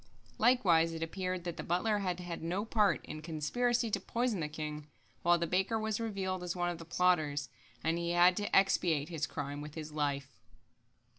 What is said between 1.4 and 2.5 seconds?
that the butler had had